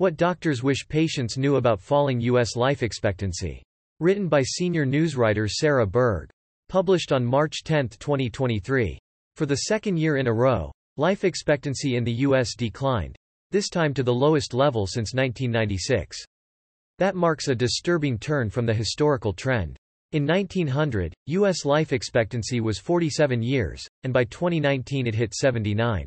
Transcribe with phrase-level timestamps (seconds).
[0.00, 2.54] What doctors wish patients knew about falling U.S.
[2.54, 3.64] life expectancy.
[3.98, 6.30] Written by senior newswriter Sara Berg.
[6.68, 8.96] Published on March 10, 2023.
[9.34, 12.54] For the second year in a row, life expectancy in the U.S.
[12.54, 13.16] declined,
[13.50, 16.16] this time to the lowest level since 1996.
[16.98, 19.76] That marks a disturbing turn from the historical trend.
[20.12, 21.64] In 1900, U.S.
[21.64, 26.06] life expectancy was 47 years, and by 2019 it hit 79.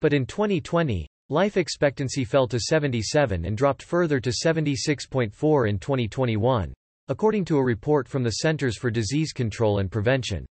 [0.00, 6.72] But in 2020, Life expectancy fell to 77 and dropped further to 76.4 in 2021,
[7.08, 10.46] according to a report from the Centers for Disease Control and Prevention.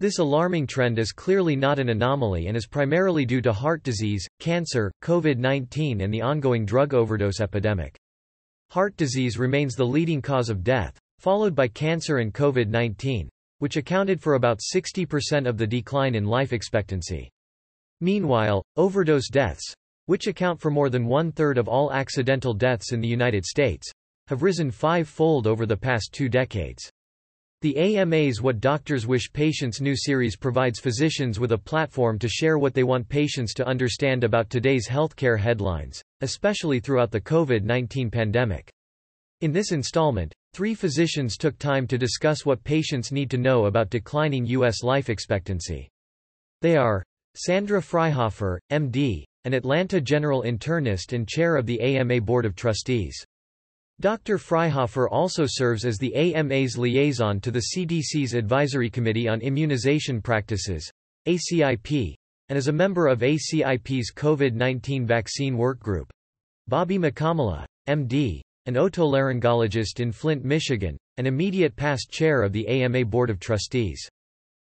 [0.00, 4.26] This alarming trend is clearly not an anomaly and is primarily due to heart disease,
[4.40, 7.94] cancer, COVID-19 and the ongoing drug overdose epidemic.
[8.70, 13.28] Heart disease remains the leading cause of death, followed by cancer and COVID-19,
[13.58, 17.28] which accounted for about 60% of the decline in life expectancy.
[18.00, 19.74] Meanwhile, overdose deaths,
[20.08, 23.92] which account for more than one-third of all accidental deaths in the United States,
[24.28, 26.90] have risen five-fold over the past two decades.
[27.60, 32.56] The AMA's What Doctors Wish Patients Knew series provides physicians with a platform to share
[32.56, 38.72] what they want patients to understand about today's healthcare headlines, especially throughout the COVID-19 pandemic.
[39.42, 43.90] In this installment, three physicians took time to discuss what patients need to know about
[43.90, 44.82] declining U.S.
[44.82, 45.86] life expectancy.
[46.62, 52.44] They are Sandra Fryhofer, MD, an Atlanta general internist and chair of the AMA Board
[52.44, 53.24] of Trustees.
[54.00, 54.38] Dr.
[54.38, 60.88] Fryhofer also serves as the AMA's liaison to the CDC's Advisory Committee on Immunization Practices,
[61.26, 62.14] ACIP,
[62.48, 66.08] and is a member of ACIP's COVID-19 vaccine workgroup.
[66.68, 73.04] Bobby Mukkamala, MD, an otolaryngologist in Flint, Michigan, an immediate past chair of the AMA
[73.04, 74.08] Board of Trustees.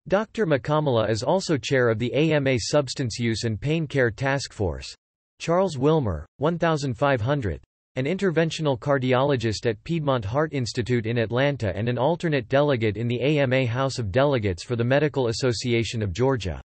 [0.09, 0.47] Dr.
[0.47, 4.93] Mukkamala is also chair of the AMA Substance Use and Pain Care Task Force.
[5.39, 7.61] Charles Wilmer, 1500,
[7.95, 13.21] an interventional cardiologist at Piedmont Heart Institute in Atlanta and an alternate delegate in the
[13.21, 16.61] AMA House of Delegates for the Medical Association of Georgia.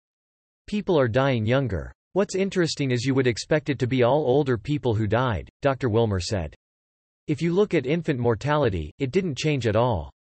[0.68, 1.92] People are dying younger.
[2.12, 5.88] What's interesting is you would expect it to be all older people who died, Dr.
[5.88, 6.54] Wilmer said.
[7.26, 10.13] If you look at infant mortality, it didn't change at all.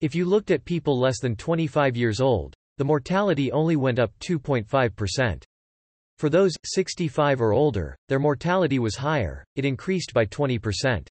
[0.00, 4.12] If you looked at people less than 25 years old, the mortality only went up
[4.18, 5.42] 2.5%.
[6.18, 11.06] For those 65 or older, their mortality was higher, it increased by 20%.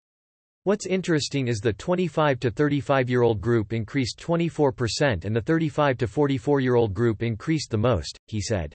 [0.65, 5.97] What's interesting is the 25 to 35 year old group increased 24% and the 35
[5.99, 8.75] to 44 year old group increased the most, he said.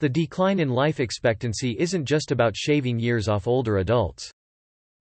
[0.00, 4.30] The decline in life expectancy isn't just about shaving years off older adults.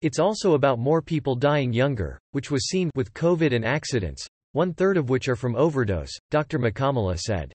[0.03, 4.97] It's also about more people dying younger, which was seen with COVID and accidents, one-third
[4.97, 6.59] of which are from overdose, Dr.
[6.59, 7.53] Mukkamala said.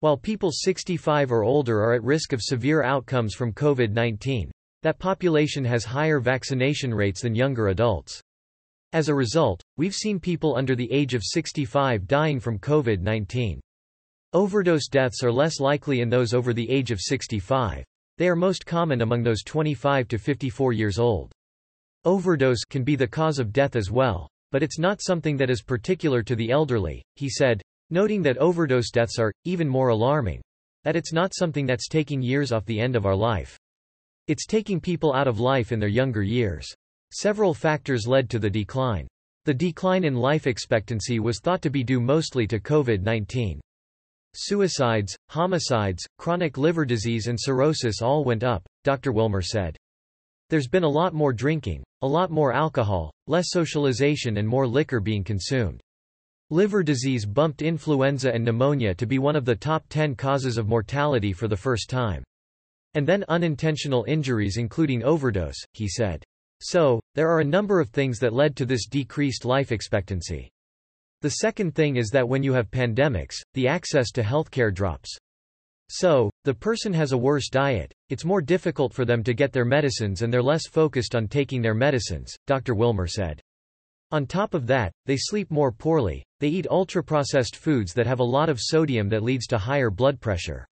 [0.00, 4.50] While people 65 or older are at risk of severe outcomes from COVID-19,
[4.82, 8.20] that population has higher vaccination rates than younger adults.
[8.92, 13.58] As a result, we've seen people under the age of 65 dying from COVID-19.
[14.34, 17.82] Overdose deaths are less likely in those over the age of 65.
[18.18, 21.32] They are most common among those 25 to 54 years old.
[22.06, 25.60] Overdose can be the cause of death as well, but it's not something that is
[25.60, 30.40] particular to the elderly, he said, noting that overdose deaths are, even more alarming.
[30.84, 33.58] That it's not something that's taking years off the end of our life.
[34.28, 36.66] It's taking people out of life in their younger years.
[37.12, 39.06] Several factors led to the decline.
[39.44, 43.60] The decline in life expectancy was thought to be due mostly to COVID-19.
[44.34, 49.12] Suicides, homicides, chronic liver disease and cirrhosis all went up, Dr.
[49.12, 49.76] Wilmer said.
[50.48, 55.00] There's been a lot more drinking, a lot more alcohol, less socialization and more liquor
[55.00, 55.80] being consumed.
[56.50, 60.66] Liver disease bumped influenza and pneumonia to be one of the top 10 causes of
[60.66, 62.24] mortality for the first time.
[62.94, 66.24] And then unintentional injuries including overdose, he said.
[66.60, 70.50] So, there are a number of things that led to this decreased life expectancy.
[71.22, 75.16] The second thing is that when you have pandemics, the access to healthcare drops.
[75.92, 79.64] So, the person has a worse diet, it's more difficult for them to get their
[79.64, 82.76] medicines and they're less focused on taking their medicines, Dr.
[82.76, 83.40] Wilmer said.
[84.12, 88.24] On top of that, they sleep more poorly, they eat ultra-processed foods that have a
[88.24, 90.64] lot of sodium that leads to higher blood pressure.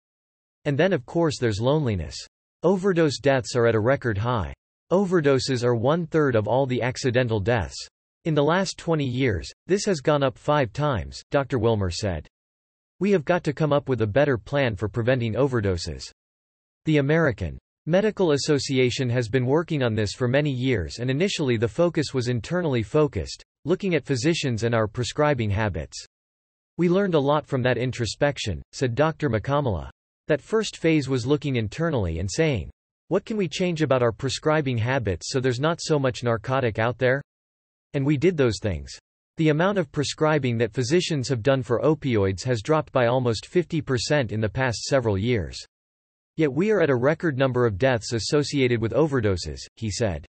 [0.64, 2.16] And then of course there's loneliness.
[2.62, 4.54] Overdose deaths are at a record high.
[4.92, 7.88] Overdoses are one-third of all the accidental deaths.
[8.24, 11.58] In the last 20 years, this has gone up five times, Dr.
[11.58, 12.28] Wilmer said.
[13.00, 16.10] We have got to come up with a better plan for preventing overdoses.
[16.84, 21.68] The American Medical Association has been working on this for many years and initially the
[21.68, 26.04] focus was internally focused, looking at physicians and our prescribing habits.
[26.76, 29.30] We learned a lot from that introspection, said Dr.
[29.30, 29.90] Mukkamala.
[30.26, 32.68] That first phase was looking internally and saying,
[33.08, 36.98] What can we change about our prescribing habits so there's not so much narcotic out
[36.98, 37.22] there?
[37.94, 38.98] And we did those things.
[39.38, 44.32] The amount of prescribing that physicians have done for opioids has dropped by almost 50%
[44.32, 45.56] in the past several years.
[46.36, 50.26] Yet we are at a record number of deaths associated with overdoses, he said.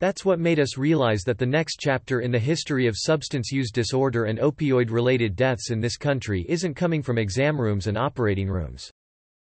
[0.00, 3.70] That's what made us realize that the next chapter in the history of substance use
[3.70, 8.90] disorder and opioid-related deaths in this country isn't coming from exam rooms and operating rooms.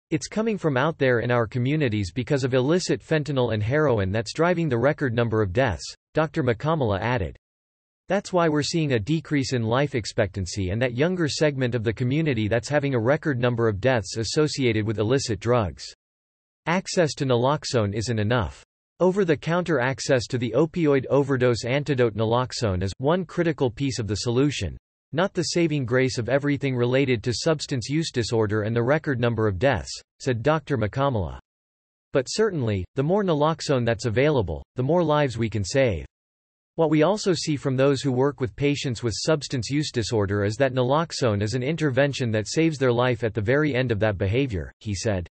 [0.08, 4.32] It's coming from out there in our communities because of illicit fentanyl and heroin that's
[4.32, 6.42] driving the record number of deaths, Dr.
[6.42, 7.36] Mukkamala added.
[8.08, 11.92] That's why we're seeing a decrease in life expectancy and that younger segment of the
[11.92, 15.84] community that's having a record number of deaths associated with illicit drugs.
[16.64, 18.64] Access to naloxone isn't enough.
[19.00, 24.76] Over-the-counter access to the opioid overdose antidote naloxone is one critical piece of the solution,
[25.12, 29.46] not the saving grace of everything related to substance use disorder and the record number
[29.46, 30.76] of deaths, said Dr.
[30.76, 31.38] Mukkamala.
[32.12, 36.06] But certainly, the more naloxone that's available, the more lives we can save.
[36.78, 40.54] What we also see from those who work with patients with substance use disorder is
[40.58, 44.16] that naloxone is an intervention that saves their life at the very end of that
[44.16, 45.26] behavior, he said.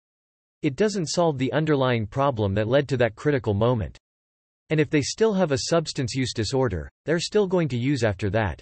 [0.62, 3.98] It doesn't solve the underlying problem that led to that critical moment.
[4.70, 8.30] And if they still have a substance use disorder, they're still going to use after
[8.30, 8.60] that.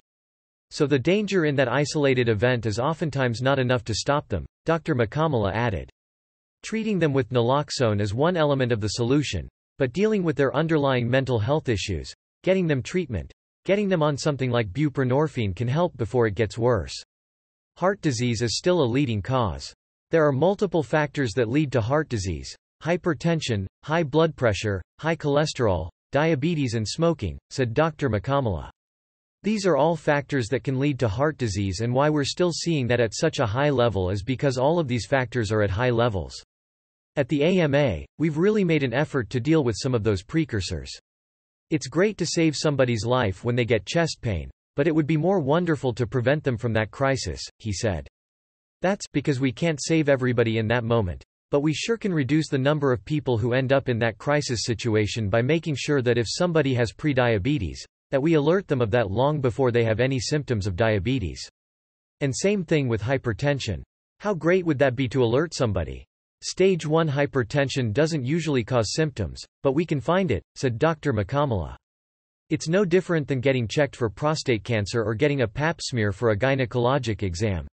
[0.71, 4.95] So the danger in that isolated event is oftentimes not enough to stop them, Dr.
[4.95, 5.91] Mukkamala added.
[6.63, 11.07] Treating them with naloxone is one element of the solution, but dealing with their underlying
[11.07, 12.11] mental health issues,
[12.43, 13.31] getting them treatment,
[13.65, 16.93] getting them on something like buprenorphine can help before it gets worse.
[17.77, 19.73] Heart disease is still a leading cause.
[20.09, 25.89] There are multiple factors that lead to heart disease, hypertension, high blood pressure, high cholesterol,
[26.11, 28.09] diabetes and smoking, said Dr.
[28.09, 28.69] Mukkamala.
[29.43, 32.87] These are all factors that can lead to heart disease and why we're still seeing
[32.87, 35.89] that at such a high level is because all of these factors are at high
[35.89, 36.43] levels.
[37.15, 40.91] At the AMA, we've really made an effort to deal with some of those precursors.
[41.71, 45.15] It's great to save somebody's life when they get chest pain, but it would be
[45.15, 48.09] more wonderful to prevent them from that crisis, he said.
[48.81, 51.23] That's because we can't save everybody in that moment.
[51.49, 54.65] But we sure can reduce the number of people who end up in that crisis
[54.65, 57.77] situation by making sure that if somebody has prediabetes,
[58.09, 61.47] that we alert them of that long before they have any symptoms of diabetes.
[62.19, 63.81] And same thing with hypertension.
[64.19, 66.05] How great would that be to alert somebody?
[66.43, 71.13] Stage 1 hypertension doesn't usually cause symptoms, but we can find it, said Dr.
[71.13, 71.75] Mukkamala.
[72.49, 76.31] It's no different than getting checked for prostate cancer or getting a pap smear for
[76.31, 77.67] a gynecologic exam.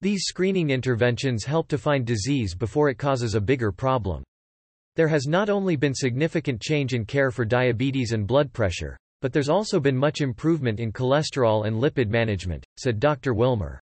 [0.00, 4.24] These screening interventions help to find disease before it causes a bigger problem.
[4.96, 9.32] There has not only been significant change in care for diabetes and blood pressure, but
[9.32, 13.32] there's also been much improvement in cholesterol and lipid management, said Dr.
[13.32, 13.80] Wilmer.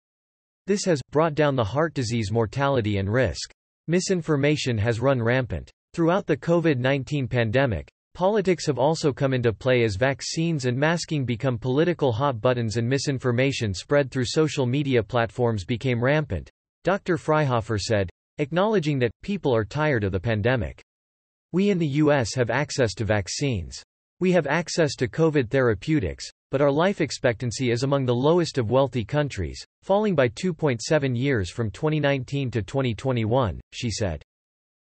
[0.67, 3.51] This has brought down the heart disease mortality and risk.
[3.87, 5.71] Misinformation has run rampant.
[5.93, 11.59] Throughout the COVID-19 pandemic, politics have also come into play as vaccines and masking become
[11.59, 16.49] political hot buttons and misinformation spread through social media platforms became rampant.
[16.83, 17.17] Dr.
[17.17, 18.09] Fryhofer said,
[18.39, 20.81] acknowledging that people are tired of the pandemic.
[21.51, 22.33] We in the U.S.
[22.33, 23.83] have access to vaccines.
[24.19, 28.71] We have access to COVID therapeutics, but our life expectancy is among the lowest of
[28.71, 34.23] wealthy countries, falling by 2.7 years from 2019 to 2021, she said.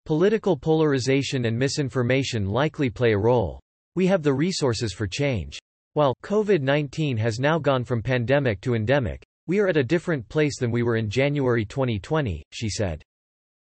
[0.05, 3.59] Political polarization and misinformation likely play a role.
[3.95, 5.57] We have the resources for change.
[5.93, 10.59] While COVID-19 has now gone from pandemic to endemic, we are at a different place
[10.59, 13.01] than we were in January 2020, she said.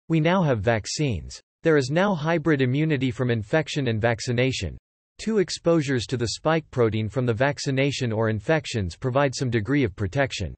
[0.08, 1.42] We now have vaccines.
[1.64, 4.78] There is now hybrid immunity from infection and vaccination,
[5.20, 9.96] Two exposures to the spike protein from the vaccination or infections provide some degree of
[9.96, 10.54] protection.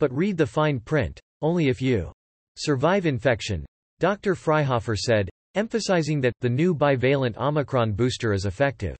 [0.00, 1.20] But read the fine print.
[1.42, 2.12] Only if you
[2.56, 3.64] survive infection.
[4.00, 4.34] Dr.
[4.34, 8.96] Fryhofer said, emphasizing that, the new bivalent Omicron booster is effective.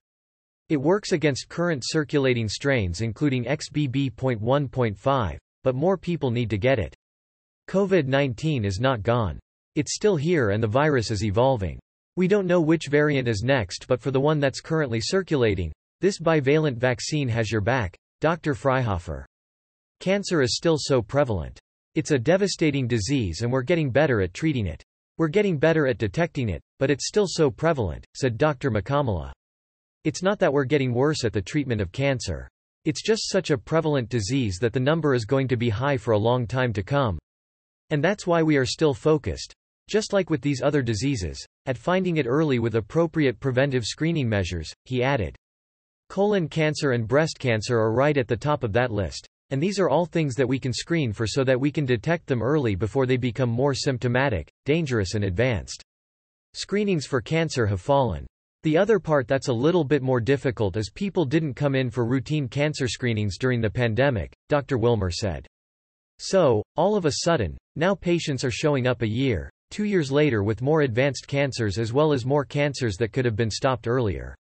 [0.68, 6.94] It works against current circulating strains including XBB.1.5, but more people need to get it.
[7.68, 9.38] COVID-19 is not gone.
[9.76, 11.78] It's still here and the virus is evolving.
[12.16, 16.18] We don't know which variant is next but for the one that's currently circulating, this
[16.18, 18.54] bivalent vaccine has your back, Dr.
[18.54, 19.24] Fryhofer.
[20.00, 21.58] Cancer is still so prevalent.
[21.96, 24.80] It's a devastating disease and we're getting better at treating it.
[25.16, 28.70] We're getting better at detecting it, but it's still so prevalent, said Dr.
[28.70, 29.32] Mukkamala.
[30.04, 32.48] It's not that we're getting worse at the treatment of cancer.
[32.84, 36.12] It's just such a prevalent disease that the number is going to be high for
[36.12, 37.18] a long time to come.
[37.90, 39.52] And that's why we are still focused,
[39.90, 44.72] just like with these other diseases, at finding it early with appropriate preventive screening measures,
[44.84, 45.34] he added.
[46.08, 49.28] Colon cancer and breast cancer are right at the top of that list.
[49.50, 52.26] And these are all things that we can screen for so that we can detect
[52.26, 55.82] them early before they become more symptomatic, dangerous and advanced.
[56.52, 58.26] Screenings for cancer have fallen.
[58.64, 62.04] The other part that's a little bit more difficult is people didn't come in for
[62.04, 64.76] routine cancer screenings during the pandemic, Dr.
[64.76, 65.46] Wilmer said.
[66.18, 70.42] So, all of a sudden, now patients are showing up a year, two years later
[70.42, 74.34] with more advanced cancers as well as more cancers that could have been stopped earlier.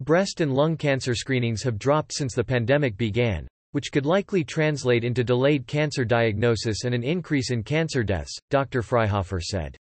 [0.00, 5.04] Breast and lung cancer screenings have dropped since the pandemic began, which could likely translate
[5.04, 8.82] into delayed cancer diagnosis and an increase in cancer deaths, Dr.
[8.82, 9.76] Fryhofer said.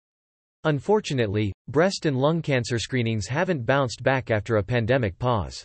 [0.64, 5.64] Unfortunately, breast and lung cancer screenings haven't bounced back after a pandemic pause.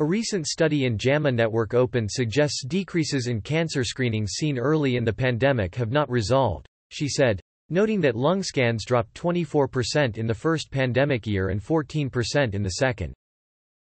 [0.00, 5.04] A recent study in JAMA Network Open suggests decreases in cancer screenings seen early in
[5.04, 7.40] the pandemic have not resolved, she said,
[7.70, 12.70] noting that lung scans dropped 24% in the first pandemic year and 14% in the
[12.70, 13.12] second.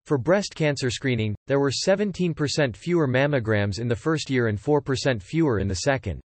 [0.07, 5.21] For breast cancer screening, there were 17% fewer mammograms in the first year and 4%
[5.21, 6.21] fewer in the second.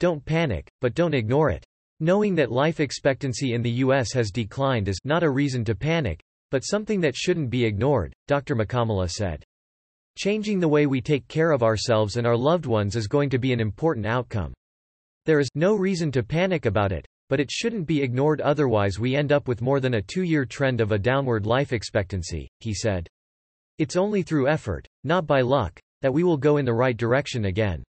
[0.00, 1.62] Don't panic, but don't ignore it.
[2.00, 4.12] Knowing that life expectancy in the U.S.
[4.12, 8.56] has declined is not a reason to panic, but something that shouldn't be ignored, Dr.
[8.56, 9.44] Mukkamala said.
[10.16, 13.38] Changing the way we take care of ourselves and our loved ones is going to
[13.38, 14.54] be an important outcome.
[15.26, 19.16] There is no reason to panic about it, but it shouldn't be ignored otherwise we
[19.16, 23.08] end up with more than a two-year trend of a downward life expectancy, he said.
[23.78, 27.46] It's only through effort, not by luck, that we will go in the right direction
[27.46, 27.82] again.